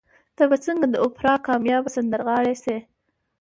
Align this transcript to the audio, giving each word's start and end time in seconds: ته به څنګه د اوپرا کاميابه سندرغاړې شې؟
ته 0.35 0.43
به 0.49 0.57
څنګه 0.65 0.85
د 0.93 0.95
اوپرا 1.03 1.33
کاميابه 1.47 1.89
سندرغاړې 1.95 2.55
شې؟ 2.63 2.77